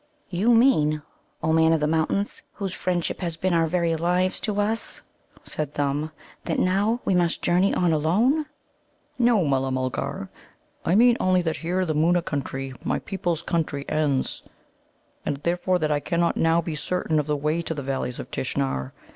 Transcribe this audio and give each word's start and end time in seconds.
"You 0.31 0.55
mean, 0.55 1.03
O 1.43 1.53
Man 1.53 1.73
of 1.73 1.79
the 1.79 1.85
Mountains, 1.85 2.41
whose 2.53 2.73
friendship 2.73 3.19
has 3.21 3.37
been 3.37 3.53
our 3.53 3.67
very 3.67 3.95
lives 3.95 4.39
to 4.39 4.59
us," 4.59 5.03
said 5.43 5.75
Thumb, 5.75 6.11
"that 6.45 6.57
now 6.57 6.99
we 7.05 7.13
must 7.13 7.43
journey 7.43 7.71
on 7.75 7.93
alone?" 7.93 8.47
"No, 9.19 9.45
Mulla 9.45 9.69
mulgar; 9.69 10.27
I 10.83 10.95
mean 10.95 11.17
only 11.19 11.43
that 11.43 11.57
here 11.57 11.85
the 11.85 11.93
Moona 11.93 12.23
country, 12.23 12.73
my 12.83 12.97
people's 12.97 13.43
country, 13.43 13.85
ends, 13.87 14.41
and 15.23 15.37
therefore 15.43 15.77
that 15.77 15.91
I 15.91 15.99
cannot 15.99 16.35
now 16.35 16.63
be 16.63 16.73
certain 16.75 17.19
of 17.19 17.27
the 17.27 17.37
way 17.37 17.61
to 17.61 17.75
the 17.75 17.83
Valleys 17.83 18.17
of 18.17 18.31
Tishnar. 18.31 18.93